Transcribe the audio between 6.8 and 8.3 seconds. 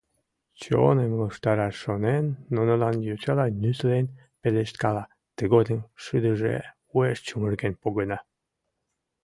уэш чумырген погына.